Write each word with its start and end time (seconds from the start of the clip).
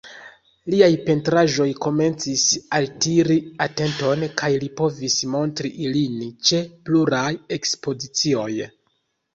Liaj 0.73 0.87
pentraĵoj 1.09 1.67
komencis 1.85 2.47
altiri 2.79 3.37
atenton, 3.67 4.27
kaj 4.43 4.51
li 4.65 4.71
povis 4.81 5.19
montri 5.37 5.73
ilin 5.87 6.27
ĉe 6.51 6.67
pluraj 6.89 7.31
ekspozicioj. 7.61 8.53